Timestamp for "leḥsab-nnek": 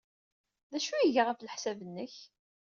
1.41-2.15